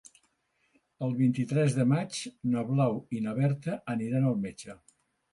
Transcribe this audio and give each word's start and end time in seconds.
El 1.07 1.11
vint-i-tres 1.17 1.75
de 1.79 1.83
maig 1.91 2.21
na 2.53 2.63
Blau 2.69 2.97
i 3.17 3.21
na 3.27 3.35
Berta 3.41 3.75
aniran 3.95 4.25
al 4.31 4.41
metge. 4.47 4.75